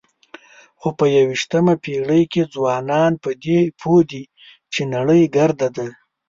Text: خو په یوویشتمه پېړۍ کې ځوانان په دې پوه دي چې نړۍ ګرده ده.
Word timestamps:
خو 0.79 0.89
په 0.97 1.05
یوویشتمه 1.15 1.75
پېړۍ 1.83 2.23
کې 2.31 2.43
ځوانان 2.53 3.11
په 3.23 3.29
دې 3.43 3.59
پوه 3.79 4.01
دي 4.11 4.23
چې 4.73 4.81
نړۍ 4.93 5.21
ګرده 5.35 5.67
ده. 5.77 5.87